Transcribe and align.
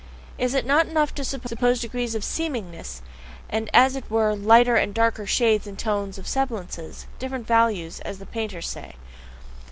Is 0.39 0.55
it 0.55 0.65
not 0.65 0.87
enough 0.87 1.13
to 1.13 1.23
suppose 1.23 1.79
degrees 1.79 2.15
of 2.15 2.23
seemingness, 2.23 3.01
and 3.47 3.69
as 3.71 3.95
it 3.95 4.09
were 4.09 4.33
lighter 4.35 4.75
and 4.75 4.95
darker 4.95 5.27
shades 5.27 5.67
and 5.67 5.77
tones 5.77 6.17
of 6.17 6.27
semblance 6.27 7.05
different 7.19 7.45
valeurs, 7.45 7.99
as 7.99 8.17
the 8.17 8.25
painters 8.25 8.67
say? 8.67 8.95